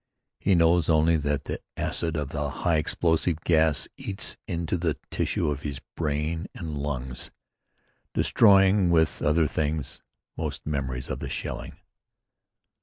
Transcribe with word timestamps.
He 0.39 0.55
knows 0.55 0.89
only 0.89 1.15
that 1.17 1.43
the 1.43 1.59
acid 1.77 2.17
of 2.17 2.29
the 2.29 2.49
high 2.49 2.77
explosive 2.77 3.41
gas 3.41 3.87
eats 3.97 4.35
into 4.47 4.75
the 4.75 4.97
tissue 5.11 5.47
of 5.51 5.61
his 5.61 5.79
brain 5.95 6.47
and 6.55 6.75
lungs, 6.79 7.29
destroying 8.15 8.89
with 8.89 9.21
other 9.21 9.45
things, 9.45 10.01
most 10.35 10.65
memories 10.65 11.11
of 11.11 11.19
the 11.19 11.29
shelling. 11.29 11.77